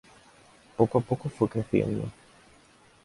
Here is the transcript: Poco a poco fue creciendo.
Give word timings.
Poco 0.77 0.97
a 0.97 1.01
poco 1.01 1.29
fue 1.29 1.47
creciendo. 1.47 2.09